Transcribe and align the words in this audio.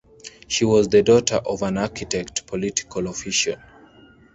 She 0.47 0.65
was 0.65 0.87
the 0.87 1.03
daughter 1.03 1.35
of 1.35 1.61
an 1.61 1.77
architect 1.77 2.47
political 2.47 3.05
official. 3.07 3.57